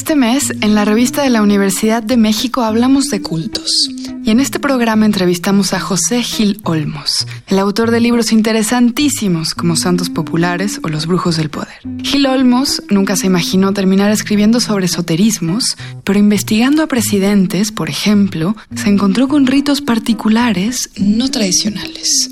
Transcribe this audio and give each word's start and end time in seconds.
Este 0.00 0.16
mes, 0.16 0.50
en 0.62 0.74
la 0.74 0.86
revista 0.86 1.22
de 1.22 1.28
la 1.28 1.42
Universidad 1.42 2.02
de 2.02 2.16
México 2.16 2.62
hablamos 2.62 3.10
de 3.10 3.20
cultos. 3.20 3.90
Y 4.24 4.30
en 4.30 4.40
este 4.40 4.58
programa 4.58 5.04
entrevistamos 5.04 5.74
a 5.74 5.78
José 5.78 6.22
Gil 6.22 6.58
Olmos, 6.64 7.26
el 7.48 7.58
autor 7.58 7.90
de 7.90 8.00
libros 8.00 8.32
interesantísimos 8.32 9.52
como 9.54 9.76
Santos 9.76 10.08
Populares 10.08 10.80
o 10.82 10.88
Los 10.88 11.04
Brujos 11.04 11.36
del 11.36 11.50
Poder. 11.50 11.68
Gil 12.02 12.26
Olmos 12.26 12.82
nunca 12.88 13.14
se 13.14 13.26
imaginó 13.26 13.74
terminar 13.74 14.10
escribiendo 14.10 14.58
sobre 14.58 14.86
esoterismos, 14.86 15.76
pero 16.02 16.18
investigando 16.18 16.82
a 16.82 16.86
presidentes, 16.86 17.70
por 17.70 17.90
ejemplo, 17.90 18.56
se 18.74 18.88
encontró 18.88 19.28
con 19.28 19.46
ritos 19.46 19.82
particulares 19.82 20.88
no 20.96 21.30
tradicionales. 21.30 22.30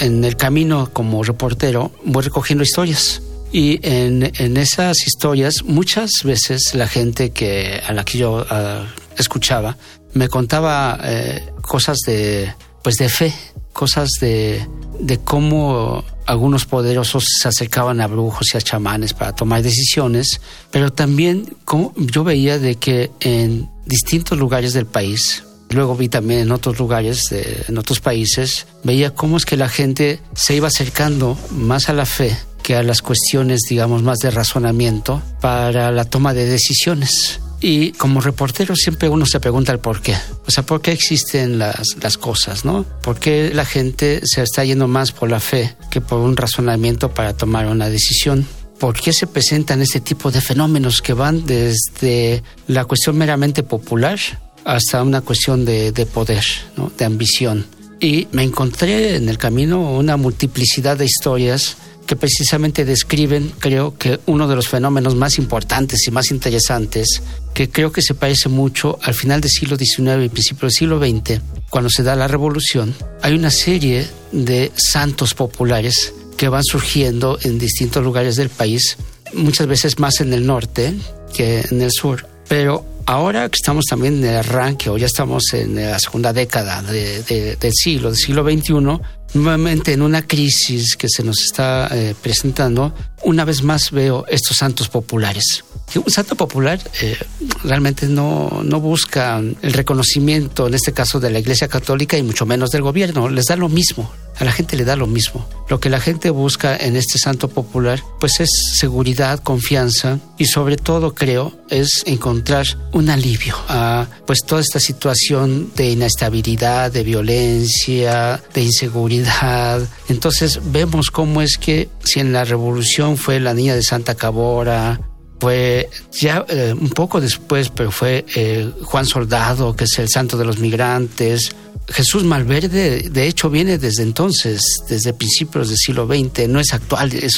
En 0.00 0.24
el 0.24 0.36
camino 0.36 0.90
como 0.92 1.22
reportero 1.22 1.92
voy 2.04 2.24
recogiendo 2.24 2.64
historias 2.64 3.22
y 3.52 3.78
en, 3.82 4.32
en, 4.38 4.56
esas 4.56 5.06
historias, 5.06 5.62
muchas 5.64 6.10
veces 6.24 6.74
la 6.74 6.88
gente 6.88 7.30
que, 7.30 7.80
a 7.86 7.92
la 7.92 8.04
que 8.04 8.18
yo 8.18 8.38
uh, 8.42 8.86
escuchaba 9.16 9.76
me 10.14 10.28
contaba 10.28 10.98
eh, 11.02 11.44
cosas 11.62 11.98
de, 12.06 12.52
pues 12.82 12.96
de 12.96 13.08
fe, 13.08 13.32
cosas 13.72 14.10
de, 14.20 14.66
de 14.98 15.18
cómo 15.18 16.04
algunos 16.24 16.64
poderosos 16.64 17.24
se 17.40 17.48
acercaban 17.48 18.00
a 18.00 18.06
brujos 18.06 18.48
y 18.52 18.56
a 18.56 18.60
chamanes 18.60 19.12
para 19.12 19.34
tomar 19.34 19.62
decisiones, 19.62 20.40
pero 20.70 20.90
también 20.90 21.54
como 21.64 21.92
yo 21.96 22.24
veía 22.24 22.58
de 22.58 22.76
que 22.76 23.10
en 23.20 23.68
distintos 23.84 24.38
lugares 24.38 24.72
del 24.72 24.86
país, 24.86 25.44
luego 25.68 25.96
vi 25.96 26.08
también 26.08 26.40
en 26.40 26.50
otros 26.50 26.78
lugares, 26.78 27.30
en 27.30 27.76
otros 27.78 28.00
países, 28.00 28.66
veía 28.82 29.14
cómo 29.14 29.36
es 29.36 29.44
que 29.44 29.56
la 29.56 29.68
gente 29.68 30.20
se 30.34 30.56
iba 30.56 30.68
acercando 30.68 31.38
más 31.50 31.88
a 31.88 31.92
la 31.92 32.06
fe 32.06 32.36
que 32.66 32.74
a 32.74 32.82
las 32.82 33.00
cuestiones, 33.00 33.60
digamos, 33.70 34.02
más 34.02 34.18
de 34.18 34.32
razonamiento 34.32 35.22
para 35.40 35.92
la 35.92 36.04
toma 36.04 36.34
de 36.34 36.46
decisiones. 36.46 37.38
Y 37.60 37.92
como 37.92 38.20
reportero 38.20 38.74
siempre 38.74 39.08
uno 39.08 39.24
se 39.24 39.38
pregunta 39.38 39.70
el 39.70 39.78
por 39.78 40.02
qué. 40.02 40.16
O 40.48 40.50
sea, 40.50 40.66
¿por 40.66 40.82
qué 40.82 40.90
existen 40.90 41.60
las, 41.60 41.86
las 42.02 42.18
cosas, 42.18 42.64
no? 42.64 42.84
¿Por 43.04 43.20
qué 43.20 43.52
la 43.54 43.64
gente 43.64 44.20
se 44.24 44.42
está 44.42 44.64
yendo 44.64 44.88
más 44.88 45.12
por 45.12 45.30
la 45.30 45.38
fe 45.38 45.76
que 45.92 46.00
por 46.00 46.18
un 46.18 46.36
razonamiento 46.36 47.14
para 47.14 47.34
tomar 47.34 47.68
una 47.68 47.88
decisión? 47.88 48.44
¿Por 48.80 49.00
qué 49.00 49.12
se 49.12 49.28
presentan 49.28 49.80
este 49.80 50.00
tipo 50.00 50.32
de 50.32 50.40
fenómenos 50.40 51.02
que 51.02 51.12
van 51.12 51.46
desde 51.46 52.42
la 52.66 52.84
cuestión 52.84 53.16
meramente 53.16 53.62
popular 53.62 54.18
hasta 54.64 55.04
una 55.04 55.20
cuestión 55.20 55.64
de, 55.64 55.92
de 55.92 56.04
poder, 56.04 56.44
¿no? 56.76 56.90
de 56.98 57.04
ambición? 57.04 57.64
Y 58.00 58.26
me 58.32 58.42
encontré 58.42 59.14
en 59.14 59.28
el 59.28 59.38
camino 59.38 59.92
una 59.92 60.16
multiplicidad 60.16 60.98
de 60.98 61.04
historias 61.04 61.76
que 62.06 62.16
precisamente 62.16 62.84
describen, 62.84 63.52
creo 63.58 63.96
que 63.98 64.20
uno 64.26 64.46
de 64.48 64.56
los 64.56 64.68
fenómenos 64.68 65.14
más 65.14 65.38
importantes 65.38 66.06
y 66.06 66.10
más 66.10 66.30
interesantes, 66.30 67.22
que 67.52 67.68
creo 67.68 67.92
que 67.92 68.02
se 68.02 68.14
parece 68.14 68.48
mucho 68.48 68.98
al 69.02 69.14
final 69.14 69.40
del 69.40 69.50
siglo 69.50 69.76
XIX 69.76 70.24
y 70.24 70.28
principio 70.28 70.62
del 70.62 70.72
siglo 70.72 70.98
XX, 70.98 71.40
cuando 71.68 71.90
se 71.90 72.02
da 72.02 72.14
la 72.14 72.28
revolución, 72.28 72.94
hay 73.22 73.34
una 73.34 73.50
serie 73.50 74.06
de 74.32 74.72
santos 74.76 75.34
populares 75.34 76.14
que 76.36 76.48
van 76.48 76.64
surgiendo 76.64 77.38
en 77.42 77.58
distintos 77.58 78.04
lugares 78.04 78.36
del 78.36 78.50
país, 78.50 78.96
muchas 79.34 79.66
veces 79.66 79.98
más 79.98 80.20
en 80.20 80.32
el 80.32 80.46
norte 80.46 80.94
que 81.34 81.64
en 81.70 81.82
el 81.82 81.90
sur, 81.90 82.28
pero 82.48 82.84
ahora 83.06 83.48
que 83.48 83.56
estamos 83.56 83.84
también 83.86 84.18
en 84.18 84.30
el 84.30 84.36
arranque, 84.36 84.90
o 84.90 84.98
ya 84.98 85.06
estamos 85.06 85.42
en 85.52 85.74
la 85.74 85.98
segunda 85.98 86.32
década 86.32 86.82
de, 86.82 87.22
de, 87.22 87.56
del 87.56 87.72
siglo, 87.72 88.10
del 88.10 88.18
siglo 88.18 88.44
XXI, 88.44 89.00
nuevamente 89.36 89.92
en 89.92 90.02
una 90.02 90.26
crisis 90.26 90.96
que 90.96 91.08
se 91.08 91.22
nos 91.22 91.42
está 91.42 91.88
eh, 91.92 92.14
presentando, 92.20 92.94
una 93.22 93.44
vez 93.44 93.62
más 93.62 93.90
veo 93.90 94.24
estos 94.28 94.56
santos 94.56 94.88
populares. 94.88 95.64
Un 95.94 96.10
santo 96.10 96.34
popular 96.34 96.80
eh, 97.00 97.16
realmente 97.64 98.06
no, 98.06 98.62
no 98.64 98.80
busca 98.80 99.38
el 99.38 99.72
reconocimiento, 99.72 100.66
en 100.66 100.74
este 100.74 100.92
caso 100.92 101.20
de 101.20 101.30
la 101.30 101.38
Iglesia 101.38 101.68
Católica 101.68 102.18
y 102.18 102.22
mucho 102.22 102.44
menos 102.44 102.70
del 102.70 102.82
gobierno, 102.82 103.28
les 103.28 103.46
da 103.46 103.56
lo 103.56 103.68
mismo, 103.68 104.10
a 104.38 104.44
la 104.44 104.52
gente 104.52 104.76
le 104.76 104.84
da 104.84 104.96
lo 104.96 105.06
mismo. 105.06 105.48
Lo 105.68 105.80
que 105.80 105.88
la 105.88 106.00
gente 106.00 106.30
busca 106.30 106.76
en 106.76 106.96
este 106.96 107.18
santo 107.18 107.48
popular, 107.48 108.02
pues 108.20 108.40
es 108.40 108.50
seguridad, 108.74 109.38
confianza 109.38 110.18
y 110.38 110.46
sobre 110.46 110.76
todo 110.76 111.14
creo 111.14 111.56
es 111.70 112.02
encontrar 112.06 112.66
un 112.92 113.08
alivio 113.08 113.56
a 113.68 114.06
pues 114.26 114.40
toda 114.44 114.60
esta 114.60 114.80
situación 114.80 115.72
de 115.76 115.90
inestabilidad, 115.90 116.92
de 116.92 117.04
violencia, 117.04 118.42
de 118.52 118.62
inseguridad. 118.62 119.82
Entonces 120.08 120.60
vemos 120.64 121.10
cómo 121.10 121.42
es 121.42 121.56
que 121.56 121.88
si 122.04 122.20
en 122.20 122.32
la 122.32 122.44
revolución 122.44 123.16
fue 123.16 123.40
la 123.40 123.54
niña 123.54 123.74
de 123.74 123.82
Santa 123.82 124.14
Cabora, 124.14 125.00
fue 125.38 125.88
ya 126.12 126.44
eh, 126.48 126.74
un 126.78 126.90
poco 126.90 127.20
después, 127.20 127.70
pero 127.70 127.90
fue 127.90 128.24
eh, 128.34 128.70
Juan 128.82 129.04
Soldado, 129.06 129.74
que 129.76 129.84
es 129.84 129.98
el 129.98 130.08
santo 130.08 130.36
de 130.36 130.44
los 130.44 130.58
migrantes. 130.58 131.54
Jesús 131.88 132.24
Malverde, 132.24 133.10
de 133.10 133.26
hecho, 133.26 133.48
viene 133.48 133.78
desde 133.78 134.02
entonces, 134.02 134.62
desde 134.88 135.12
principios 135.12 135.68
del 135.68 135.76
siglo 135.76 136.06
XX, 136.06 136.48
no 136.48 136.58
es 136.58 136.72
actual. 136.72 137.12
Eh, 137.14 137.28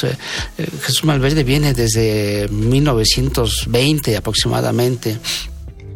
Jesús 0.81 1.03
Malverde 1.03 1.43
viene 1.43 1.73
desde 1.73 2.47
1920 2.49 4.17
aproximadamente. 4.17 5.19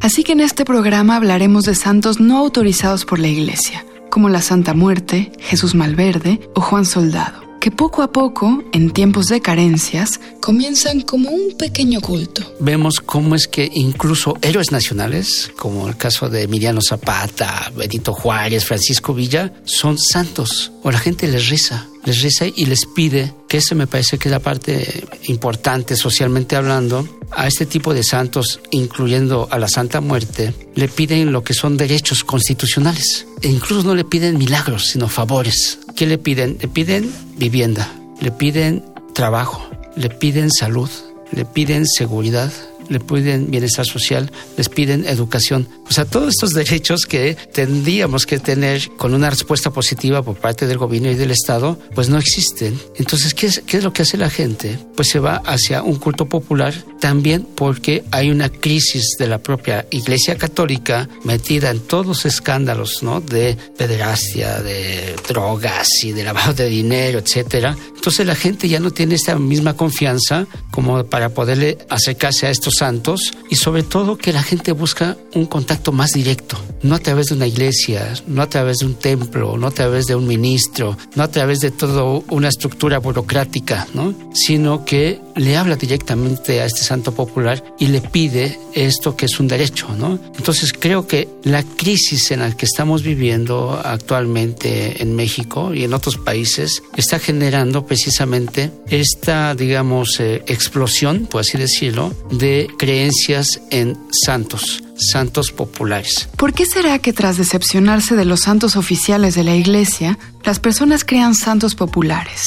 Así 0.02 0.24
que 0.24 0.34
en 0.34 0.42
este 0.42 0.66
programa 0.66 1.16
hablaremos 1.16 1.64
de 1.64 1.76
santos 1.76 2.20
no 2.20 2.38
autorizados 2.38 3.06
por 3.06 3.20
la 3.20 3.30
Iglesia, 3.30 3.86
como 4.12 4.30
la 4.30 4.42
Santa 4.42 4.74
Muerte, 4.74 5.32
Jesús 5.40 5.74
Malverde 5.74 6.42
o 6.54 6.62
Juan 6.62 6.86
Soldado 6.86 7.53
que 7.64 7.72
poco 7.72 8.02
a 8.02 8.12
poco, 8.12 8.62
en 8.74 8.92
tiempos 8.92 9.28
de 9.28 9.40
carencias, 9.40 10.20
comienzan 10.42 11.00
como 11.00 11.30
un 11.30 11.56
pequeño 11.58 12.02
culto. 12.02 12.44
Vemos 12.60 12.96
cómo 13.00 13.36
es 13.36 13.48
que 13.48 13.72
incluso 13.74 14.38
héroes 14.42 14.74
nacionales, 14.74 15.50
como 15.58 15.88
el 15.88 15.96
caso 15.96 16.28
de 16.28 16.42
Emiliano 16.42 16.82
Zapata, 16.82 17.72
Benito 17.74 18.14
Juárez, 18.14 18.66
Francisco 18.66 19.14
Villa, 19.14 19.54
son 19.64 19.98
santos, 19.98 20.74
o 20.84 20.92
la 20.92 21.00
gente 21.00 21.26
les 21.30 21.48
reza, 21.48 21.88
les 22.04 22.22
reza 22.22 22.48
y 22.54 22.66
les 22.66 22.86
pide, 22.86 23.34
que 23.48 23.60
ese 23.60 23.76
me 23.76 23.88
parece 23.88 24.18
que 24.18 24.28
es 24.28 24.34
la 24.34 24.42
parte 24.42 25.06
importante 25.28 25.96
socialmente 25.96 26.58
hablando, 26.58 27.08
a 27.36 27.48
este 27.48 27.66
tipo 27.66 27.94
de 27.94 28.04
santos, 28.04 28.60
incluyendo 28.72 29.48
a 29.52 29.60
la 29.60 29.68
Santa 29.68 30.02
Muerte, 30.02 30.54
le 30.76 30.88
piden 30.88 31.32
lo 31.32 31.44
que 31.44 31.54
son 31.54 31.78
derechos 31.78 32.24
constitucionales. 32.24 33.26
E 33.42 33.50
incluso 33.50 33.88
no 33.88 33.96
le 33.96 34.06
piden 34.06 34.38
milagros, 34.38 34.90
sino 34.90 35.08
favores. 35.08 35.80
¿Qué 35.96 36.06
le 36.06 36.18
piden? 36.18 36.58
Le 36.62 36.68
piden 36.68 37.12
vivienda, 37.38 37.92
le 38.22 38.32
piden 38.32 38.84
trabajo, 39.14 39.68
le 39.96 40.10
piden 40.10 40.52
salud, 40.52 40.90
le 41.32 41.46
piden 41.46 41.86
seguridad, 41.88 42.52
le 42.94 43.00
piden 43.00 43.52
bienestar 43.52 43.86
social, 43.86 44.32
les 44.58 44.70
piden 44.70 45.06
educación. 45.06 45.68
O 45.88 45.92
sea, 45.92 46.06
todos 46.06 46.30
estos 46.30 46.54
derechos 46.54 47.06
que 47.06 47.36
tendríamos 47.54 48.26
que 48.26 48.40
tener 48.40 48.90
con 48.98 49.14
una 49.14 49.30
respuesta 49.30 49.72
positiva 49.72 50.24
por 50.24 50.38
parte 50.38 50.68
del 50.68 50.78
gobierno 50.78 51.12
y 51.12 51.16
del 51.16 51.32
Estado, 51.32 51.78
pues 51.94 52.10
no 52.10 52.18
existen. 52.18 52.80
Entonces, 52.96 53.34
¿qué 53.34 53.48
es, 53.48 53.62
qué 53.66 53.78
es 53.78 53.84
lo 53.84 53.92
que 53.94 54.04
hace 54.04 54.18
la 54.18 54.30
gente? 54.30 54.80
Pues 54.96 55.10
se 55.10 55.20
va 55.20 55.42
hacia 55.46 55.84
un 55.84 55.96
culto 55.96 56.28
popular 56.28 56.74
también 57.00 57.46
porque 57.56 58.04
hay 58.12 58.30
una 58.30 58.50
crisis 58.50 59.16
de 59.20 59.28
la 59.28 59.40
propia 59.40 59.86
Iglesia 59.92 60.38
Católica 60.38 61.10
metida 61.24 61.70
en 61.70 61.80
todos 61.82 62.06
los 62.06 62.26
escándalos, 62.26 63.04
¿no? 63.04 63.20
De 63.20 63.58
pederastia, 63.78 64.62
de 64.62 65.16
drogas 65.28 65.88
y 66.04 66.12
de 66.12 66.24
lavado 66.24 66.54
de 66.54 66.70
dinero, 66.70 67.20
etcétera. 67.20 67.76
Entonces 67.96 68.26
la 68.26 68.36
gente 68.36 68.68
ya 68.68 68.80
no 68.80 68.92
tiene 68.92 69.16
esta 69.16 69.38
misma 69.38 69.76
confianza 69.76 70.48
como 70.74 71.06
para 71.06 71.30
poderle 71.30 71.78
acercarse 71.88 72.48
a 72.48 72.50
estos 72.50 72.74
santos 72.80 73.32
y 73.52 73.58
sobre 73.58 73.84
todo 73.84 74.18
que 74.18 74.34
la 74.34 74.42
gente 74.42 74.72
busca 74.72 75.16
un 75.36 75.46
contacto 75.46 75.92
más 75.92 76.14
directo, 76.14 76.58
no 76.82 76.96
a 76.96 77.00
través 77.00 77.28
de 77.28 77.36
una 77.36 77.46
iglesia, 77.46 78.12
no 78.26 78.42
a 78.42 78.50
través 78.50 78.80
de 78.80 78.88
un 78.88 78.96
templo, 78.96 79.56
no 79.56 79.68
a 79.68 79.72
través 79.72 80.08
de 80.08 80.16
un 80.16 80.26
ministro, 80.26 80.98
no 81.14 81.22
a 81.22 81.28
través 81.28 81.60
de 81.60 81.70
toda 81.70 82.04
una 82.32 82.48
estructura 82.48 82.98
burocrática, 82.98 83.88
¿no? 83.94 84.16
sino 84.34 84.84
que 84.84 85.22
le 85.36 85.58
habla 85.58 85.76
directamente 85.76 86.62
a 86.62 86.66
este 86.66 86.82
santo 86.82 87.14
popular 87.14 87.64
y 87.80 87.88
le 87.88 88.02
pide 88.02 88.60
esto 88.74 89.16
que 89.16 89.28
es 89.28 89.40
un 89.40 89.48
derecho, 89.48 89.90
¿no? 89.98 90.20
Entonces 90.36 90.74
creo 90.74 91.08
que 91.08 91.28
la 91.44 91.64
crisis 91.64 92.32
en 92.32 92.40
la 92.40 92.56
que 92.56 92.66
estamos 92.66 93.04
viviendo 93.04 93.80
actualmente 93.84 95.02
en 95.02 95.16
México 95.16 95.74
y 95.74 95.84
en 95.84 95.94
otros 95.94 96.18
países 96.18 96.82
está 96.96 97.20
generando 97.20 97.86
precisamente 97.86 98.72
esta, 98.90 99.56
digamos, 99.56 100.20
eh, 100.20 100.44
explosión, 100.64 101.28
por 101.28 101.42
así 101.42 101.58
decirlo, 101.58 102.14
de 102.32 102.68
creencias 102.78 103.62
en 103.70 103.98
santos 104.26 104.84
santos 104.96 105.52
populares. 105.52 106.30
¿Por 106.38 106.54
qué 106.54 106.66
será 106.66 107.00
que 107.00 107.14
tras 107.14 107.38
decepcionarse 107.38 108.16
de 108.16 108.26
los 108.26 108.42
santos 108.42 108.76
oficiales 108.76 109.36
de 109.36 109.44
la 109.44 109.56
Iglesia, 109.56 110.18
las 110.44 110.60
personas 110.60 111.04
crean 111.04 111.36
santos 111.36 111.76
populares? 111.76 112.44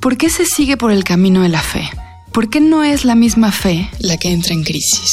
¿Por 0.00 0.16
qué 0.16 0.30
se 0.30 0.46
sigue 0.46 0.76
por 0.76 0.92
el 0.92 1.04
camino 1.04 1.42
de 1.42 1.48
la 1.48 1.62
fe? 1.62 1.90
¿Por 2.32 2.50
qué 2.50 2.60
no 2.60 2.84
es 2.84 3.04
la 3.04 3.14
misma 3.14 3.52
fe 3.52 3.90
la 3.98 4.16
que 4.16 4.30
entra 4.30 4.54
en 4.54 4.62
crisis? 4.62 5.12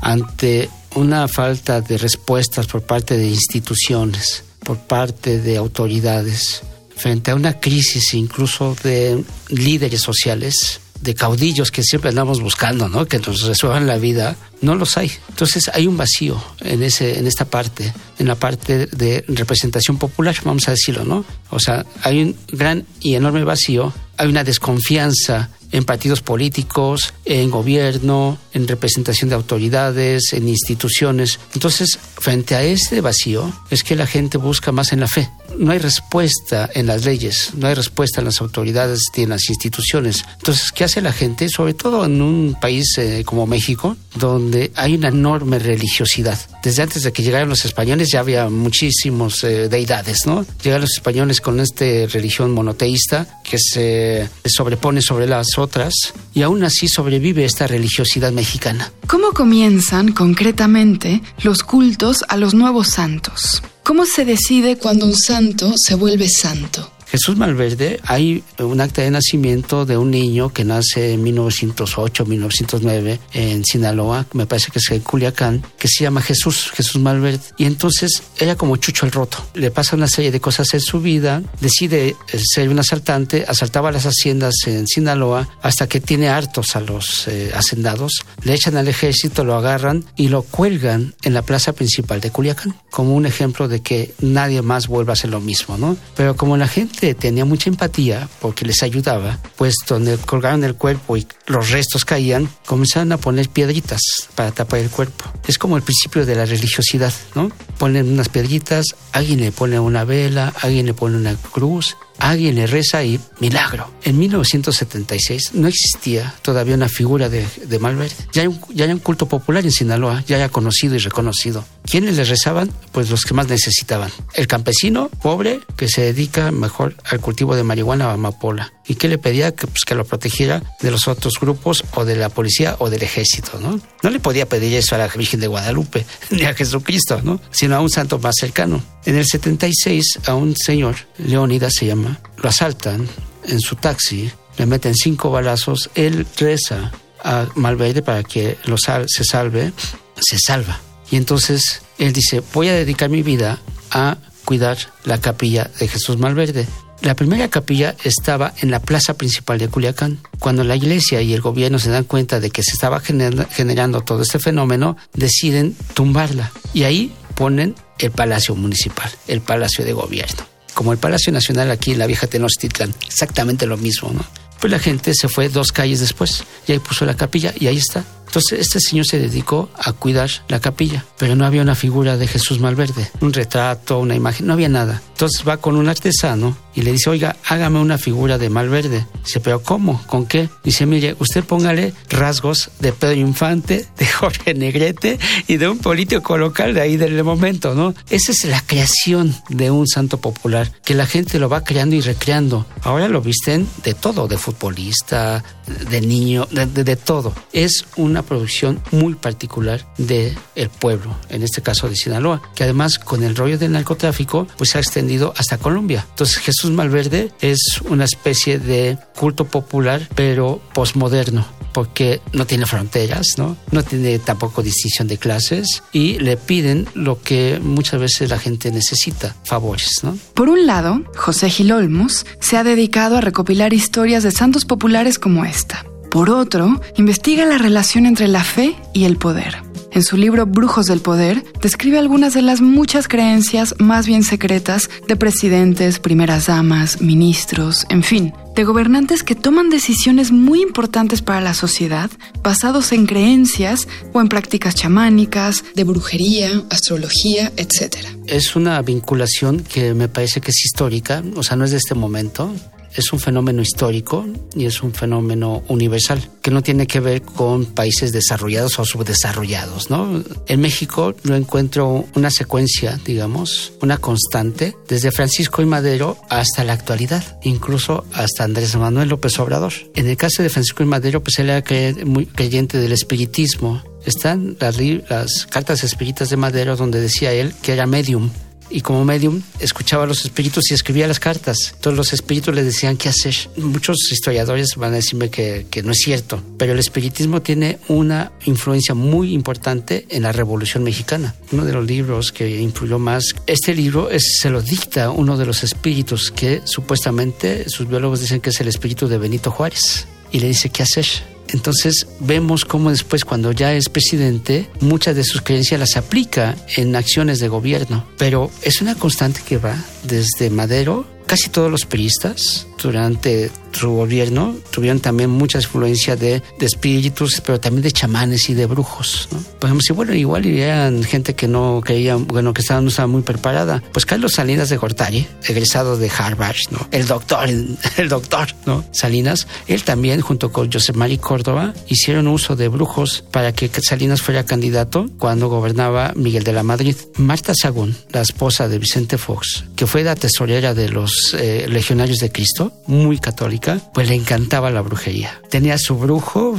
Ante 0.00 0.68
una 0.94 1.28
falta 1.28 1.80
de 1.80 1.98
respuestas 1.98 2.66
por 2.66 2.82
parte 2.82 3.16
de 3.16 3.28
instituciones, 3.28 4.44
por 4.60 4.78
parte 4.78 5.40
de 5.40 5.56
autoridades, 5.56 6.62
frente 6.96 7.30
a 7.30 7.34
una 7.34 7.60
crisis 7.60 8.14
incluso 8.14 8.76
de 8.82 9.22
líderes 9.48 10.00
sociales, 10.00 10.80
de 11.04 11.14
caudillos 11.14 11.70
que 11.70 11.82
siempre 11.82 12.08
andamos 12.08 12.40
buscando, 12.40 12.88
¿no? 12.88 13.06
Que 13.06 13.18
nos 13.18 13.42
resuelvan 13.42 13.86
la 13.86 13.98
vida, 13.98 14.36
no 14.62 14.74
los 14.74 14.96
hay. 14.96 15.12
Entonces 15.28 15.70
hay 15.72 15.86
un 15.86 15.98
vacío 15.98 16.42
en 16.60 16.82
ese, 16.82 17.18
en 17.18 17.26
esta 17.26 17.44
parte, 17.44 17.92
en 18.18 18.26
la 18.26 18.36
parte 18.36 18.86
de 18.86 19.22
representación 19.28 19.98
popular, 19.98 20.34
vamos 20.44 20.66
a 20.66 20.70
decirlo, 20.70 21.04
¿no? 21.04 21.24
O 21.50 21.60
sea, 21.60 21.84
hay 22.02 22.22
un 22.22 22.36
gran 22.50 22.86
y 23.00 23.16
enorme 23.16 23.44
vacío, 23.44 23.92
hay 24.16 24.28
una 24.28 24.44
desconfianza 24.44 25.50
en 25.72 25.84
partidos 25.84 26.22
políticos, 26.22 27.12
en 27.26 27.50
gobierno, 27.50 28.38
en 28.54 28.66
representación 28.66 29.28
de 29.28 29.34
autoridades, 29.34 30.32
en 30.32 30.48
instituciones. 30.48 31.38
Entonces, 31.52 31.98
frente 32.16 32.54
a 32.54 32.62
este 32.62 33.02
vacío, 33.02 33.52
es 33.70 33.82
que 33.82 33.96
la 33.96 34.06
gente 34.06 34.38
busca 34.38 34.72
más 34.72 34.92
en 34.92 35.00
la 35.00 35.08
fe. 35.08 35.28
No 35.58 35.72
hay 35.72 35.78
respuesta 35.78 36.68
en 36.74 36.86
las 36.86 37.04
leyes, 37.04 37.52
no 37.56 37.68
hay 37.68 37.74
respuesta 37.74 38.20
en 38.20 38.26
las 38.26 38.40
autoridades 38.40 39.00
ni 39.16 39.24
en 39.24 39.30
las 39.30 39.48
instituciones. 39.48 40.24
Entonces, 40.38 40.72
¿qué 40.72 40.84
hace 40.84 41.00
la 41.00 41.12
gente? 41.12 41.48
Sobre 41.48 41.74
todo 41.74 42.04
en 42.04 42.20
un 42.22 42.56
país 42.60 42.98
eh, 42.98 43.22
como 43.24 43.46
México, 43.46 43.96
donde 44.14 44.72
hay 44.74 44.94
una 44.94 45.08
enorme 45.08 45.58
religiosidad. 45.58 46.38
Desde 46.62 46.82
antes 46.82 47.02
de 47.02 47.12
que 47.12 47.22
llegaran 47.22 47.48
los 47.48 47.64
españoles 47.64 48.10
ya 48.12 48.20
había 48.20 48.48
muchísimos 48.48 49.44
eh, 49.44 49.68
deidades, 49.68 50.26
¿no? 50.26 50.46
Llegan 50.62 50.80
los 50.80 50.92
españoles 50.92 51.40
con 51.40 51.60
esta 51.60 51.84
religión 52.12 52.52
monoteísta 52.52 53.40
que 53.42 53.58
se 53.58 54.28
sobrepone 54.44 55.02
sobre 55.02 55.26
las 55.26 55.58
otras 55.58 55.94
y 56.32 56.42
aún 56.42 56.64
así 56.64 56.88
sobrevive 56.88 57.44
esta 57.44 57.66
religiosidad 57.66 58.32
mexicana. 58.32 58.92
¿Cómo 59.06 59.32
comienzan 59.32 60.12
concretamente 60.12 61.22
los 61.42 61.62
cultos 61.62 62.24
a 62.28 62.36
los 62.36 62.54
nuevos 62.54 62.88
santos? 62.88 63.62
¿Cómo 63.84 64.06
se 64.06 64.24
decide 64.24 64.78
cuando 64.78 65.04
un 65.04 65.14
santo 65.14 65.74
se 65.76 65.94
vuelve 65.94 66.26
santo? 66.26 66.93
Jesús 67.14 67.36
Malverde, 67.36 68.00
hay 68.06 68.42
un 68.58 68.80
acta 68.80 69.02
de 69.02 69.10
nacimiento 69.12 69.86
de 69.86 69.96
un 69.96 70.10
niño 70.10 70.52
que 70.52 70.64
nace 70.64 71.12
en 71.12 71.22
1908, 71.22 72.26
1909 72.26 73.20
en 73.34 73.64
Sinaloa, 73.64 74.26
me 74.32 74.46
parece 74.46 74.72
que 74.72 74.80
es 74.80 74.90
en 74.90 74.98
Culiacán, 74.98 75.64
que 75.78 75.86
se 75.86 76.02
llama 76.02 76.22
Jesús, 76.22 76.72
Jesús 76.72 77.00
Malverde. 77.00 77.38
Y 77.56 77.66
entonces 77.66 78.24
era 78.40 78.56
como 78.56 78.78
Chucho 78.78 79.06
el 79.06 79.12
Roto. 79.12 79.38
Le 79.54 79.70
pasa 79.70 79.94
una 79.94 80.08
serie 80.08 80.32
de 80.32 80.40
cosas 80.40 80.74
en 80.74 80.80
su 80.80 81.00
vida, 81.00 81.40
decide 81.60 82.16
ser 82.52 82.68
un 82.68 82.80
asaltante, 82.80 83.44
asaltaba 83.46 83.92
las 83.92 84.06
haciendas 84.06 84.54
en 84.66 84.88
Sinaloa 84.88 85.48
hasta 85.62 85.86
que 85.86 86.00
tiene 86.00 86.30
hartos 86.30 86.74
a 86.74 86.80
los 86.80 87.28
eh, 87.28 87.52
hacendados, 87.54 88.24
le 88.42 88.54
echan 88.54 88.76
al 88.76 88.88
ejército, 88.88 89.44
lo 89.44 89.54
agarran 89.54 90.04
y 90.16 90.30
lo 90.30 90.42
cuelgan 90.42 91.14
en 91.22 91.32
la 91.32 91.42
plaza 91.42 91.74
principal 91.74 92.20
de 92.20 92.32
Culiacán, 92.32 92.74
como 92.90 93.14
un 93.14 93.24
ejemplo 93.24 93.68
de 93.68 93.82
que 93.82 94.12
nadie 94.18 94.62
más 94.62 94.88
vuelva 94.88 95.12
a 95.12 95.14
hacer 95.14 95.30
lo 95.30 95.40
mismo, 95.40 95.78
¿no? 95.78 95.96
Pero 96.16 96.34
como 96.34 96.56
la 96.56 96.66
gente 96.66 97.03
tenía 97.12 97.44
mucha 97.44 97.68
empatía 97.68 98.28
porque 98.40 98.64
les 98.64 98.82
ayudaba, 98.82 99.38
pues 99.56 99.74
donde 99.86 100.16
colgaron 100.16 100.64
el 100.64 100.76
cuerpo 100.76 101.18
y 101.18 101.26
los 101.46 101.70
restos 101.70 102.06
caían, 102.06 102.48
comenzaron 102.64 103.12
a 103.12 103.18
poner 103.18 103.50
piedritas 103.50 104.00
para 104.34 104.52
tapar 104.52 104.80
el 104.80 104.88
cuerpo. 104.88 105.24
Es 105.46 105.58
como 105.58 105.76
el 105.76 105.82
principio 105.82 106.24
de 106.24 106.36
la 106.36 106.46
religiosidad, 106.46 107.12
¿no? 107.34 107.50
Ponen 107.76 108.10
unas 108.10 108.30
piedritas, 108.30 108.86
alguien 109.12 109.40
le 109.40 109.52
pone 109.52 109.78
una 109.78 110.04
vela, 110.04 110.54
alguien 110.62 110.86
le 110.86 110.94
pone 110.94 111.18
una 111.18 111.36
cruz, 111.36 111.96
alguien 112.30 112.54
le 112.54 112.66
reza 112.66 113.04
y 113.04 113.20
milagro. 113.40 113.90
En 114.02 114.18
1976 114.18 115.54
no 115.54 115.68
existía 115.68 116.34
todavía 116.42 116.74
una 116.74 116.88
figura 116.88 117.28
de, 117.28 117.46
de 117.66 117.78
Malverde. 117.78 118.14
Ya 118.32 118.42
hay, 118.42 118.48
un, 118.48 118.60
ya 118.72 118.84
hay 118.84 118.92
un 118.92 118.98
culto 118.98 119.26
popular 119.26 119.64
en 119.64 119.72
Sinaloa, 119.72 120.22
ya 120.26 120.36
era 120.36 120.48
conocido 120.48 120.94
y 120.94 120.98
reconocido. 120.98 121.64
¿Quiénes 121.84 122.16
le 122.16 122.24
rezaban? 122.24 122.70
Pues 122.92 123.10
los 123.10 123.24
que 123.24 123.34
más 123.34 123.48
necesitaban. 123.48 124.10
El 124.34 124.46
campesino 124.46 125.10
pobre 125.22 125.60
que 125.76 125.88
se 125.88 126.02
dedica 126.02 126.50
mejor 126.50 126.96
al 127.04 127.20
cultivo 127.20 127.56
de 127.56 127.64
marihuana 127.64 128.08
o 128.08 128.10
amapola. 128.10 128.72
¿Y 128.86 128.96
que 128.96 129.08
le 129.08 129.18
pedía? 129.18 129.54
Que, 129.54 129.66
pues, 129.66 129.84
que 129.84 129.94
lo 129.94 130.04
protegiera 130.04 130.62
de 130.80 130.90
los 130.90 131.08
otros 131.08 131.34
grupos 131.40 131.84
o 131.94 132.04
de 132.04 132.16
la 132.16 132.28
policía 132.28 132.76
o 132.78 132.90
del 132.90 133.02
ejército, 133.02 133.58
¿no? 133.58 133.80
No 134.02 134.10
le 134.10 134.20
podía 134.20 134.46
pedir 134.46 134.74
eso 134.74 134.94
a 134.94 134.98
la 134.98 135.08
Virgen 135.08 135.40
de 135.40 135.46
Guadalupe 135.46 136.04
ni 136.30 136.42
a 136.42 136.54
Jesucristo, 136.54 137.20
¿no? 137.22 137.40
Sino 137.50 137.76
a 137.76 137.80
un 137.80 137.90
santo 137.90 138.18
más 138.18 138.34
cercano. 138.38 138.82
En 139.04 139.16
el 139.16 139.24
76 139.26 140.20
a 140.26 140.34
un 140.34 140.54
señor, 140.56 140.96
Leónidas 141.18 141.74
se 141.74 141.86
llama, 141.86 142.20
lo 142.36 142.48
asaltan 142.48 143.08
en 143.46 143.60
su 143.60 143.76
taxi, 143.76 144.30
le 144.58 144.66
meten 144.66 144.94
cinco 144.94 145.30
balazos, 145.30 145.90
él 145.94 146.26
reza 146.36 146.92
a 147.22 147.46
Malverde 147.54 148.02
para 148.02 148.22
que 148.22 148.58
lo 148.64 148.76
se 148.78 149.24
salve, 149.24 149.72
se 150.20 150.38
salva. 150.38 150.80
Y 151.10 151.16
entonces 151.16 151.82
él 151.98 152.12
dice, 152.12 152.42
voy 152.52 152.68
a 152.68 152.74
dedicar 152.74 153.08
mi 153.08 153.22
vida 153.22 153.60
a 153.90 154.18
cuidar 154.44 154.76
la 155.04 155.20
capilla 155.20 155.70
de 155.78 155.88
Jesús 155.88 156.18
Malverde. 156.18 156.66
La 157.04 157.14
primera 157.14 157.50
capilla 157.50 157.94
estaba 158.02 158.54
en 158.62 158.70
la 158.70 158.80
plaza 158.80 159.12
principal 159.18 159.58
de 159.58 159.68
Culiacán. 159.68 160.20
Cuando 160.38 160.64
la 160.64 160.74
iglesia 160.74 161.20
y 161.20 161.34
el 161.34 161.42
gobierno 161.42 161.78
se 161.78 161.90
dan 161.90 162.04
cuenta 162.04 162.40
de 162.40 162.48
que 162.48 162.62
se 162.62 162.70
estaba 162.72 162.98
generando 163.00 164.00
todo 164.00 164.22
este 164.22 164.38
fenómeno, 164.38 164.96
deciden 165.12 165.76
tumbarla. 165.92 166.50
Y 166.72 166.84
ahí 166.84 167.14
ponen 167.34 167.74
el 167.98 168.10
Palacio 168.10 168.54
Municipal, 168.54 169.12
el 169.28 169.42
Palacio 169.42 169.84
de 169.84 169.92
Gobierno. 169.92 170.46
Como 170.72 170.92
el 170.92 170.98
Palacio 170.98 171.30
Nacional 171.30 171.70
aquí 171.70 171.92
en 171.92 171.98
la 171.98 172.06
vieja 172.06 172.26
Tenochtitlan, 172.26 172.94
exactamente 173.06 173.66
lo 173.66 173.76
mismo, 173.76 174.10
¿no? 174.10 174.24
Pues 174.58 174.70
la 174.70 174.78
gente 174.78 175.12
se 175.12 175.28
fue 175.28 175.50
dos 175.50 175.72
calles 175.72 176.00
después 176.00 176.42
y 176.66 176.72
ahí 176.72 176.78
puso 176.78 177.04
la 177.04 177.14
capilla 177.14 177.52
y 177.60 177.66
ahí 177.66 177.76
está. 177.76 178.02
Entonces 178.34 178.58
este 178.58 178.80
señor 178.80 179.06
se 179.06 179.20
dedicó 179.20 179.68
a 179.76 179.92
cuidar 179.92 180.28
la 180.48 180.58
capilla, 180.58 181.04
pero 181.18 181.36
no 181.36 181.46
había 181.46 181.62
una 181.62 181.76
figura 181.76 182.16
de 182.16 182.26
Jesús 182.26 182.58
Malverde, 182.58 183.08
un 183.20 183.32
retrato, 183.32 184.00
una 184.00 184.16
imagen, 184.16 184.48
no 184.48 184.54
había 184.54 184.68
nada. 184.68 185.00
Entonces 185.10 185.46
va 185.46 185.58
con 185.58 185.76
un 185.76 185.88
artesano 185.88 186.56
y 186.74 186.82
le 186.82 186.90
dice, 186.90 187.08
oiga, 187.08 187.36
hágame 187.46 187.78
una 187.78 187.98
figura 187.98 188.36
de 188.36 188.50
Malverde. 188.50 189.06
Dice, 189.24 189.38
pero 189.38 189.62
¿cómo? 189.62 190.02
¿Con 190.08 190.26
qué? 190.26 190.48
Dice, 190.64 190.86
mire, 190.86 191.14
usted 191.20 191.44
póngale 191.44 191.94
rasgos 192.10 192.70
de 192.80 192.92
Pedro 192.92 193.14
Infante, 193.14 193.86
de 193.96 194.06
Jorge 194.06 194.54
Negrete 194.54 195.20
y 195.46 195.56
de 195.56 195.68
un 195.68 195.78
político 195.78 196.36
local 196.36 196.74
de 196.74 196.80
ahí 196.80 196.96
del 196.96 197.22
momento, 197.22 197.76
¿no? 197.76 197.94
Esa 198.10 198.32
es 198.32 198.44
la 198.46 198.60
creación 198.60 199.32
de 199.48 199.70
un 199.70 199.86
santo 199.86 200.18
popular, 200.18 200.72
que 200.84 200.94
la 200.94 201.06
gente 201.06 201.38
lo 201.38 201.48
va 201.48 201.62
creando 201.62 201.94
y 201.94 202.00
recreando. 202.00 202.66
Ahora 202.82 203.06
lo 203.06 203.20
visten 203.20 203.68
de 203.84 203.94
todo, 203.94 204.26
de 204.26 204.36
futbolista, 204.36 205.44
de 205.88 206.00
niño, 206.00 206.48
de, 206.50 206.66
de, 206.66 206.82
de 206.82 206.96
todo. 206.96 207.32
Es 207.52 207.86
una 207.96 208.23
producción 208.24 208.82
muy 208.90 209.14
particular 209.14 209.86
de 209.98 210.36
el 210.54 210.70
pueblo, 210.70 211.14
en 211.28 211.42
este 211.42 211.62
caso 211.62 211.88
de 211.88 211.96
Sinaloa, 211.96 212.42
que 212.54 212.64
además 212.64 212.98
con 212.98 213.22
el 213.22 213.36
rollo 213.36 213.58
del 213.58 213.72
narcotráfico 213.72 214.46
pues 214.56 214.70
se 214.70 214.78
ha 214.78 214.80
extendido 214.80 215.32
hasta 215.36 215.58
Colombia. 215.58 216.06
Entonces 216.10 216.38
Jesús 216.38 216.70
Malverde 216.70 217.32
es 217.40 217.80
una 217.88 218.04
especie 218.04 218.58
de 218.58 218.98
culto 219.16 219.44
popular 219.44 220.08
pero 220.14 220.60
posmoderno 220.72 221.46
porque 221.74 222.20
no 222.32 222.46
tiene 222.46 222.66
fronteras, 222.66 223.34
¿no? 223.36 223.56
No 223.72 223.82
tiene 223.82 224.18
tampoco 224.20 224.62
distinción 224.62 225.08
de 225.08 225.18
clases 225.18 225.82
y 225.92 226.18
le 226.20 226.36
piden 226.36 226.86
lo 226.94 227.20
que 227.20 227.58
muchas 227.60 228.00
veces 228.00 228.30
la 228.30 228.38
gente 228.38 228.70
necesita, 228.70 229.36
favores, 229.44 230.04
¿no? 230.04 230.16
Por 230.34 230.48
un 230.48 230.66
lado, 230.66 231.02
José 231.16 231.50
Gil 231.50 231.72
Olmos 231.72 232.24
se 232.40 232.56
ha 232.56 232.64
dedicado 232.64 233.18
a 233.18 233.20
recopilar 233.20 233.74
historias 233.74 234.22
de 234.22 234.30
santos 234.30 234.64
populares 234.64 235.18
como 235.18 235.44
esta. 235.44 235.84
Por 236.14 236.30
otro, 236.30 236.80
investiga 236.96 237.44
la 237.44 237.58
relación 237.58 238.06
entre 238.06 238.28
la 238.28 238.44
fe 238.44 238.76
y 238.92 239.02
el 239.02 239.16
poder. 239.16 239.56
En 239.90 240.04
su 240.04 240.16
libro 240.16 240.46
Brujos 240.46 240.86
del 240.86 241.00
Poder, 241.00 241.42
describe 241.60 241.98
algunas 241.98 242.34
de 242.34 242.42
las 242.42 242.60
muchas 242.60 243.08
creencias 243.08 243.74
más 243.80 244.06
bien 244.06 244.22
secretas 244.22 244.88
de 245.08 245.16
presidentes, 245.16 245.98
primeras 245.98 246.46
damas, 246.46 247.00
ministros, 247.00 247.84
en 247.88 248.04
fin, 248.04 248.32
de 248.54 248.62
gobernantes 248.62 249.24
que 249.24 249.34
toman 249.34 249.70
decisiones 249.70 250.30
muy 250.30 250.62
importantes 250.62 251.20
para 251.20 251.40
la 251.40 251.52
sociedad 251.52 252.08
basados 252.44 252.92
en 252.92 253.06
creencias 253.06 253.88
o 254.12 254.20
en 254.20 254.28
prácticas 254.28 254.76
chamánicas, 254.76 255.64
de 255.74 255.82
brujería, 255.82 256.62
astrología, 256.70 257.50
etc. 257.56 257.96
Es 258.28 258.54
una 258.54 258.80
vinculación 258.82 259.64
que 259.64 259.94
me 259.94 260.06
parece 260.06 260.40
que 260.40 260.52
es 260.52 260.64
histórica, 260.64 261.24
o 261.34 261.42
sea, 261.42 261.56
no 261.56 261.64
es 261.64 261.72
de 261.72 261.78
este 261.78 261.96
momento 261.96 262.54
es 262.94 263.12
un 263.12 263.20
fenómeno 263.20 263.62
histórico 263.62 264.26
y 264.54 264.66
es 264.66 264.82
un 264.82 264.92
fenómeno 264.92 265.62
universal, 265.68 266.28
que 266.42 266.50
no 266.50 266.62
tiene 266.62 266.86
que 266.86 267.00
ver 267.00 267.22
con 267.22 267.66
países 267.66 268.12
desarrollados 268.12 268.78
o 268.78 268.84
subdesarrollados, 268.84 269.90
¿no? 269.90 270.22
En 270.46 270.60
México 270.60 271.14
yo 271.24 271.34
encuentro 271.34 272.06
una 272.14 272.30
secuencia, 272.30 272.98
digamos, 273.04 273.72
una 273.80 273.98
constante, 273.98 274.76
desde 274.88 275.10
Francisco 275.10 275.62
y 275.62 275.66
Madero 275.66 276.16
hasta 276.28 276.64
la 276.64 276.72
actualidad, 276.72 277.38
incluso 277.42 278.04
hasta 278.12 278.44
Andrés 278.44 278.76
Manuel 278.76 279.08
López 279.08 279.38
Obrador. 279.38 279.72
En 279.94 280.08
el 280.08 280.16
caso 280.16 280.42
de 280.42 280.50
Francisco 280.50 280.82
y 280.82 280.86
Madero, 280.86 281.22
pues 281.22 281.38
él 281.38 281.50
era 281.50 281.64
muy 282.04 282.26
creyente 282.26 282.78
del 282.78 282.92
espiritismo. 282.92 283.82
Están 284.04 284.56
las, 284.60 284.78
las 285.08 285.46
cartas 285.46 285.82
espíritas 285.82 286.28
de 286.28 286.36
Madero 286.36 286.76
donde 286.76 287.00
decía 287.00 287.32
él 287.32 287.54
que 287.62 287.72
era 287.72 287.86
medium, 287.86 288.30
y 288.70 288.80
como 288.80 289.04
medium 289.04 289.42
escuchaba 289.60 290.04
a 290.04 290.06
los 290.06 290.24
espíritus 290.24 290.70
y 290.70 290.74
escribía 290.74 291.06
las 291.06 291.20
cartas. 291.20 291.74
Todos 291.80 291.96
los 291.96 292.12
espíritus 292.12 292.54
le 292.54 292.62
decían 292.62 292.96
qué 292.96 293.08
hacer. 293.08 293.34
Muchos 293.56 293.96
historiadores 294.10 294.74
van 294.76 294.92
a 294.92 294.96
decirme 294.96 295.30
que, 295.30 295.66
que, 295.70 295.82
no 295.82 295.92
es 295.92 295.98
cierto, 295.98 296.42
pero 296.58 296.72
el 296.72 296.78
espiritismo 296.78 297.42
tiene 297.42 297.78
una 297.88 298.32
influencia 298.44 298.94
muy 298.94 299.32
importante 299.32 300.06
en 300.08 300.22
la 300.22 300.32
Revolución 300.32 300.82
Mexicana. 300.84 301.34
Uno 301.52 301.64
de 301.64 301.72
los 301.72 301.86
libros 301.86 302.32
que 302.32 302.60
influyó 302.60 302.98
más, 302.98 303.34
este 303.46 303.74
libro 303.74 304.10
es, 304.10 304.38
se 304.40 304.50
lo 304.50 304.62
dicta 304.62 305.10
uno 305.10 305.36
de 305.36 305.46
los 305.46 305.62
espíritus 305.62 306.30
que 306.30 306.62
supuestamente 306.64 307.68
sus 307.68 307.88
biólogos 307.88 308.20
dicen 308.20 308.40
que 308.40 308.50
es 308.50 308.60
el 308.60 308.68
espíritu 308.68 309.08
de 309.08 309.18
Benito 309.18 309.50
Juárez 309.50 310.06
y 310.32 310.40
le 310.40 310.48
dice 310.48 310.70
qué 310.70 310.82
hacer. 310.82 311.06
Entonces 311.48 312.06
vemos 312.20 312.64
cómo 312.64 312.90
después 312.90 313.24
cuando 313.24 313.52
ya 313.52 313.74
es 313.74 313.88
presidente, 313.88 314.68
muchas 314.80 315.16
de 315.16 315.24
sus 315.24 315.42
creencias 315.42 315.80
las 315.80 315.96
aplica 315.96 316.56
en 316.76 316.96
acciones 316.96 317.38
de 317.38 317.48
gobierno. 317.48 318.06
Pero 318.18 318.50
es 318.62 318.80
una 318.80 318.94
constante 318.94 319.40
que 319.46 319.58
va 319.58 319.76
desde 320.04 320.50
Madero, 320.50 321.06
casi 321.26 321.48
todos 321.48 321.70
los 321.70 321.86
peristas 321.86 322.66
durante 322.82 323.50
su 323.72 323.90
gobierno 323.90 324.54
tuvieron 324.70 325.00
también 325.00 325.30
mucha 325.30 325.58
influencia 325.58 326.16
de, 326.16 326.42
espíritus, 326.60 327.42
pero 327.44 327.60
también 327.60 327.82
de 327.82 327.92
chamanes 327.92 328.48
y 328.48 328.54
de 328.54 328.66
brujos. 328.66 329.28
¿no? 329.30 329.38
Podemos 329.58 329.84
bueno, 329.94 330.14
igual 330.14 330.46
eran 330.46 331.02
gente 331.04 331.34
que 331.34 331.46
no 331.46 331.82
creía, 331.84 332.16
bueno, 332.16 332.54
que 332.54 332.62
estaba, 332.62 332.80
no 332.80 332.88
estaba 332.88 333.06
muy 333.06 333.22
preparada. 333.22 333.82
Pues 333.92 334.06
Carlos 334.06 334.34
Salinas 334.34 334.68
de 334.70 334.76
Gortari, 334.76 335.26
egresado 335.46 335.98
de 335.98 336.10
Harvard, 336.16 336.56
¿no? 336.70 336.88
El 336.90 337.06
doctor, 337.06 337.48
el 337.96 338.08
doctor, 338.08 338.48
¿no? 338.64 338.84
Salinas, 338.92 339.46
él 339.66 339.84
también, 339.84 340.20
junto 340.20 340.52
con 340.52 340.72
José 340.72 340.92
Mari 340.92 341.18
Córdoba, 341.18 341.74
hicieron 341.88 342.28
uso 342.28 342.56
de 342.56 342.68
brujos 342.68 343.24
para 343.30 343.52
que 343.52 343.70
Salinas 343.82 344.22
fuera 344.22 344.44
candidato 344.44 345.10
cuando 345.18 345.48
gobernaba 345.48 346.12
Miguel 346.16 346.44
de 346.44 346.52
la 346.52 346.62
Madrid. 346.62 346.96
Marta 347.16 347.52
Sagún, 347.54 347.94
la 348.10 348.22
esposa 348.22 348.68
de 348.68 348.78
Vicente 348.78 349.18
Fox, 349.18 349.64
que 349.76 349.86
fue 349.86 350.02
la 350.02 350.14
tesorera 350.14 350.74
de 350.74 350.88
los 350.88 351.36
eh, 351.38 351.66
legionarios 351.68 352.18
de 352.18 352.30
Cristo, 352.30 352.63
muy 352.86 353.18
católica, 353.18 353.80
pues 353.92 354.08
le 354.08 354.14
encantaba 354.14 354.70
la 354.70 354.80
brujería. 354.80 355.40
Tenía 355.50 355.78
su 355.78 355.96
brujo 355.96 356.58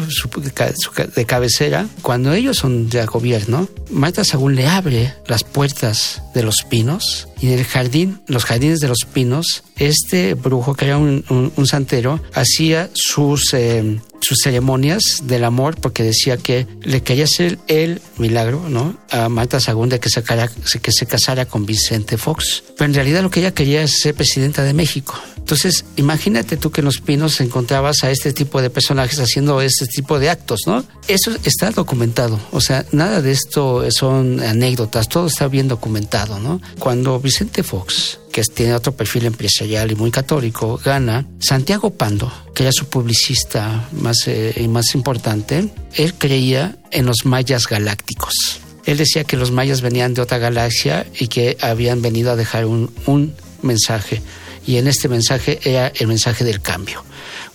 de 1.16 1.26
cabecera. 1.26 1.88
Cuando 2.02 2.34
ellos 2.34 2.58
son 2.58 2.90
de 2.90 3.06
gobierno, 3.06 3.68
Marta 3.90 4.24
Sagún 4.24 4.56
le 4.56 4.68
abre 4.68 5.14
las 5.28 5.44
puertas 5.44 6.22
de 6.34 6.44
los 6.44 6.64
pinos 6.64 7.28
y 7.40 7.48
en 7.48 7.60
el 7.60 7.66
jardín, 7.66 8.22
los 8.28 8.46
jardines 8.46 8.80
de 8.80 8.88
los 8.88 9.06
pinos, 9.12 9.64
este 9.78 10.34
brujo, 10.36 10.74
que 10.74 10.86
era 10.86 10.98
un, 10.98 11.24
un, 11.30 11.68
santero, 11.68 12.22
hacía 12.34 12.90
sus, 12.94 13.54
eh, 13.54 14.00
sus 14.22 14.40
ceremonias 14.42 15.22
del 15.24 15.44
amor 15.44 15.76
porque 15.80 16.04
decía 16.04 16.38
que 16.38 16.68
le 16.84 17.04
quería 17.04 17.26
hacer 17.26 17.60
el 17.68 18.02
milagro, 18.18 18.70
¿no? 18.70 18.98
A 19.12 19.30
Marta 19.30 19.60
Sagún 19.60 19.90
de 19.90 20.00
que 20.00 20.10
se, 20.10 20.24
que 20.24 20.92
se 20.92 21.06
casara 21.06 21.46
con 21.46 21.66
Vicente 21.66 22.18
Fox. 22.18 22.64
Pero 22.78 22.86
en 22.86 22.94
realidad 22.94 23.22
lo 23.22 23.30
que 23.30 23.42
ella 23.42 23.54
quería 23.54 23.84
es 23.84 24.00
ser 24.00 24.16
presidenta 24.16 24.64
de 24.64 24.74
México. 24.74 25.16
Entonces, 25.46 25.86
imagínate 25.96 26.58
tú 26.58 26.72
que 26.72 26.82
en 26.82 26.86
los 26.86 27.02
pinos 27.02 27.40
encontrabas 27.40 28.04
a 28.04 28.10
este 28.10 28.34
tipo 28.34 28.64
de 28.64 28.72
personajes 28.72 29.20
haciendo 29.20 29.62
este 29.62 29.86
tipo 29.86 30.18
de 30.18 30.32
actos, 30.32 30.62
¿no? 30.66 30.84
Eso 31.08 31.36
está 31.44 31.70
documentado. 31.70 32.40
O 32.52 32.62
sea, 32.62 32.84
nada 32.92 33.22
de 33.22 33.32
esto 33.32 33.84
son 33.92 34.40
anécdotas, 34.40 35.08
todo 35.08 35.28
está 35.28 35.48
bien 35.48 35.68
documentado, 35.68 36.40
¿no? 36.40 36.60
Cuando 36.80 37.20
Vicente 37.26 37.64
Fox, 37.64 38.20
que 38.32 38.44
tiene 38.44 38.74
otro 38.74 38.94
perfil 38.94 39.26
empresarial 39.26 39.92
y 39.92 39.96
muy 39.96 40.12
católico, 40.12 40.80
gana, 40.84 41.26
Santiago 41.40 41.90
Pando, 41.90 42.32
que 42.54 42.64
era 42.64 42.72
su 42.72 42.86
publicista 42.86 43.90
más, 43.92 44.16
eh, 44.28 44.66
más 44.70 44.96
importante, 44.96 45.70
él 45.96 46.14
creía 46.14 46.78
en 46.92 47.06
los 47.06 47.26
mayas 47.26 47.68
galácticos. 47.68 48.62
Él 48.86 48.98
decía 48.98 49.24
que 49.24 49.36
los 49.36 49.52
mayas 49.52 49.82
venían 49.82 50.14
de 50.14 50.22
otra 50.22 50.38
galaxia 50.38 51.06
y 51.20 51.28
que 51.28 51.58
habían 51.60 52.02
venido 52.02 52.32
a 52.32 52.36
dejar 52.36 52.66
un, 52.66 52.94
un 53.08 53.34
mensaje 53.62 54.22
y 54.68 54.78
en 54.78 54.88
este 54.88 55.08
mensaje 55.08 55.60
era 55.64 55.92
el 55.96 56.08
mensaje 56.08 56.44
del 56.44 56.62
cambio. 56.62 57.04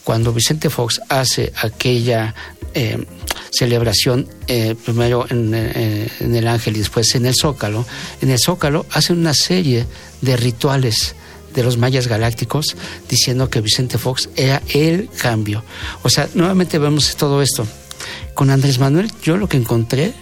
Cuando 0.04 0.32
Vicente 0.32 0.70
Fox 0.70 1.00
hace 1.08 1.52
aquella 1.62 2.34
eh, 2.74 3.04
celebración, 3.50 4.28
eh, 4.46 4.74
primero 4.84 5.26
eh, 5.28 6.08
en, 6.20 6.34
el 6.34 6.46
Ángel 6.46 6.76
y 6.76 6.78
después 6.80 7.14
en 7.14 7.26
el 7.26 7.34
Zócalo, 7.34 7.84
en 8.20 8.30
el 8.30 8.38
Zócalo 8.38 8.86
hace 8.90 9.12
una 9.12 9.34
serie 9.34 9.86
de 10.20 10.36
rituales 10.36 11.14
de 11.54 11.64
los 11.64 11.76
mayas 11.76 12.06
galácticos 12.06 12.76
diciendo 13.08 13.50
que 13.50 13.60
Vicente 13.60 13.98
Fox 13.98 14.28
era 14.36 14.62
el 14.68 15.08
cambio. 15.08 15.64
O 16.02 16.08
sea, 16.08 16.28
nuevamente 16.34 16.78
vemos 16.78 17.16
todo 17.16 17.42
esto. 17.42 17.66
Con 18.34 18.50
Andrés 18.50 18.78
Manuel 18.78 19.10
yo 19.22 19.36
lo 19.36 19.48
que 19.48 19.56
encontré 19.56 20.14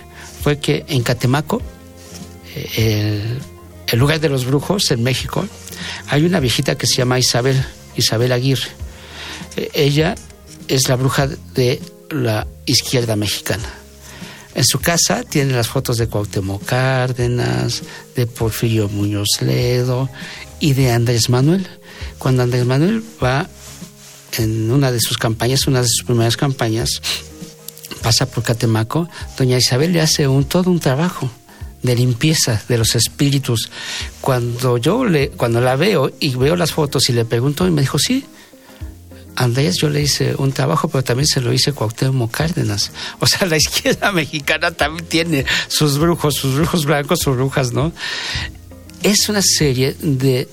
fue 0.42 0.58
que 0.58 0.84
en 0.88 1.02
Catemaco, 1.02 1.60
el, 2.76 3.38
el 3.86 3.98
lugar 3.98 4.20
de 4.20 4.28
los 4.28 4.46
brujos 4.46 4.90
en 4.90 5.02
México, 5.02 5.46
hay 6.08 6.24
una 6.24 6.40
viejita 6.40 6.76
que 6.76 6.86
se 6.86 6.96
llama 6.96 7.18
Isabel, 7.18 7.62
Isabel 7.96 8.32
Aguirre. 8.32 8.68
E, 9.58 9.70
ella 9.74 10.14
es 10.68 10.88
la 10.88 10.96
bruja 10.96 11.26
de 11.26 11.80
la 12.10 12.46
izquierda 12.66 13.16
mexicana. 13.16 13.68
En 14.54 14.64
su 14.64 14.80
casa 14.80 15.22
tiene 15.22 15.52
las 15.52 15.68
fotos 15.68 15.98
de 15.98 16.08
Cuauhtémoc 16.08 16.64
Cárdenas, 16.64 17.82
de 18.16 18.26
Porfirio 18.26 18.88
Muñoz 18.88 19.40
Ledo 19.40 20.08
y 20.60 20.72
de 20.72 20.90
Andrés 20.90 21.28
Manuel. 21.28 21.66
Cuando 22.18 22.42
Andrés 22.42 22.66
Manuel 22.66 23.02
va 23.22 23.48
en 24.36 24.70
una 24.70 24.90
de 24.90 25.00
sus 25.00 25.18
campañas, 25.18 25.66
una 25.66 25.82
de 25.82 25.88
sus 25.88 26.04
primeras 26.04 26.36
campañas, 26.36 27.02
pasa 28.02 28.26
por 28.26 28.44
Catemaco, 28.44 29.08
doña 29.36 29.58
Isabel 29.58 29.92
le 29.92 30.00
hace 30.00 30.26
un, 30.28 30.44
todo 30.44 30.70
un 30.70 30.80
trabajo 30.80 31.30
de 31.82 31.94
limpieza 31.94 32.62
de 32.68 32.78
los 32.78 32.94
espíritus. 32.94 33.70
Cuando 34.20 34.78
yo 34.78 35.04
le, 35.04 35.30
cuando 35.30 35.60
la 35.60 35.76
veo 35.76 36.10
y 36.20 36.34
veo 36.34 36.56
las 36.56 36.72
fotos 36.72 37.08
y 37.08 37.12
le 37.12 37.24
pregunto, 37.24 37.66
y 37.66 37.70
me 37.70 37.82
dijo, 37.82 37.98
sí, 37.98 38.24
Andrés, 39.38 39.76
yo 39.76 39.88
le 39.88 40.02
hice 40.02 40.34
un 40.36 40.50
trabajo, 40.52 40.88
pero 40.88 41.04
también 41.04 41.28
se 41.28 41.40
lo 41.40 41.52
hice 41.52 41.72
Cuauhtémoc 41.72 42.32
Cárdenas. 42.32 42.90
O 43.20 43.26
sea, 43.26 43.46
la 43.46 43.56
izquierda 43.64 44.10
mexicana 44.10 44.72
también 44.72 45.06
tiene 45.06 45.46
sus 45.68 45.98
brujos, 45.98 46.34
sus 46.34 46.56
brujos 46.56 46.84
blancos, 46.84 47.20
sus 47.20 47.36
brujas, 47.36 47.72
¿no? 47.72 47.92
Es 49.04 49.28
una 49.28 49.40
serie 49.42 49.94
de 50.00 50.48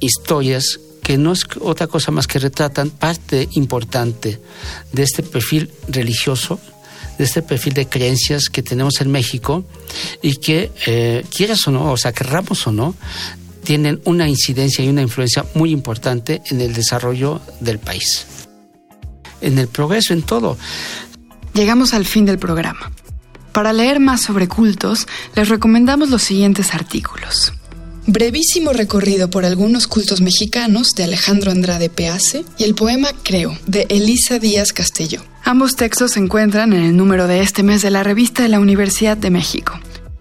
historias 0.00 0.80
que 1.02 1.18
no 1.18 1.32
es 1.32 1.44
otra 1.60 1.86
cosa 1.86 2.12
más 2.12 2.26
que 2.26 2.38
retratan 2.38 2.88
parte 2.88 3.46
importante 3.52 4.40
de 4.92 5.02
este 5.02 5.22
perfil 5.22 5.70
religioso 5.88 6.58
de 7.20 7.26
este 7.26 7.42
perfil 7.42 7.74
de 7.74 7.86
creencias 7.86 8.48
que 8.48 8.62
tenemos 8.62 9.02
en 9.02 9.10
México 9.10 9.62
y 10.22 10.36
que, 10.36 10.72
eh, 10.86 11.22
quieras 11.28 11.68
o 11.68 11.70
no, 11.70 11.92
o 11.92 11.96
sea, 11.98 12.14
querramos 12.14 12.66
o 12.66 12.72
no, 12.72 12.94
tienen 13.64 14.00
una 14.04 14.28
incidencia 14.28 14.84
y 14.84 14.88
una 14.88 15.02
influencia 15.02 15.44
muy 15.54 15.70
importante 15.70 16.42
en 16.50 16.60
el 16.60 16.72
desarrollo 16.72 17.40
del 17.60 17.78
país, 17.78 18.26
en 19.40 19.58
el 19.58 19.68
progreso, 19.68 20.12
en 20.12 20.22
todo. 20.22 20.56
Llegamos 21.54 21.94
al 21.94 22.04
fin 22.04 22.24
del 22.26 22.38
programa. 22.38 22.90
Para 23.52 23.72
leer 23.72 23.98
más 23.98 24.22
sobre 24.22 24.48
cultos, 24.48 25.06
les 25.34 25.48
recomendamos 25.48 26.10
los 26.10 26.22
siguientes 26.22 26.74
artículos. 26.74 27.52
Brevísimo 28.06 28.72
recorrido 28.72 29.28
por 29.28 29.44
algunos 29.44 29.86
cultos 29.86 30.20
mexicanos 30.20 30.94
de 30.94 31.04
Alejandro 31.04 31.50
Andrade 31.50 31.90
Peace 31.90 32.44
y 32.58 32.64
el 32.64 32.74
poema 32.74 33.08
Creo 33.22 33.56
de 33.66 33.86
Elisa 33.88 34.38
Díaz 34.38 34.72
Castelló. 34.72 35.22
Ambos 35.44 35.76
textos 35.76 36.12
se 36.12 36.20
encuentran 36.20 36.72
en 36.72 36.82
el 36.82 36.96
número 36.96 37.26
de 37.26 37.40
este 37.40 37.62
mes 37.62 37.82
de 37.82 37.90
la 37.90 38.02
revista 38.02 38.42
de 38.42 38.48
la 38.48 38.60
Universidad 38.60 39.16
de 39.16 39.30
México. 39.30 39.78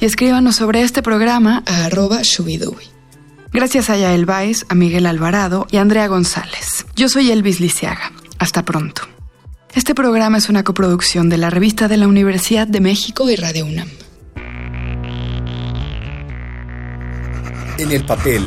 y 0.00 0.04
escríbanos 0.06 0.56
sobre 0.56 0.80
este 0.80 1.02
programa 1.02 1.62
a 1.66 1.84
arroba 1.84 2.20
shubidubi. 2.22 2.86
Gracias 3.52 3.90
a 3.90 3.98
Yael 3.98 4.24
Baez, 4.24 4.64
a 4.70 4.74
Miguel 4.74 5.04
Alvarado 5.04 5.66
y 5.70 5.76
a 5.76 5.82
Andrea 5.82 6.06
González. 6.06 6.86
Yo 6.96 7.10
soy 7.10 7.30
Elvis 7.30 7.60
Lisiaga. 7.60 8.12
Hasta 8.38 8.64
pronto. 8.64 9.02
Este 9.74 9.94
programa 9.94 10.38
es 10.38 10.48
una 10.48 10.64
coproducción 10.64 11.28
de 11.28 11.36
la 11.36 11.50
revista 11.50 11.86
de 11.86 11.98
la 11.98 12.08
Universidad 12.08 12.66
de 12.66 12.80
México 12.80 13.28
y 13.28 13.36
Radio 13.36 13.66
UNAM. 13.66 13.90
En 17.76 17.92
el 17.92 18.02
papel. 18.06 18.46